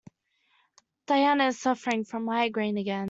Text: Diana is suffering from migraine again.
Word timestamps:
Diana 1.05 1.49
is 1.49 1.59
suffering 1.59 2.05
from 2.05 2.25
migraine 2.25 2.77
again. 2.79 2.99